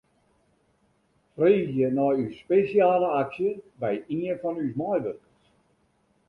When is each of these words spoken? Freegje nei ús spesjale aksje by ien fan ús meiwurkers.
Freegje 1.39 1.89
nei 1.97 2.23
ús 2.23 2.39
spesjale 2.45 3.11
aksje 3.21 3.51
by 3.85 3.93
ien 4.17 4.41
fan 4.41 4.59
ús 4.65 4.73
meiwurkers. 4.81 5.25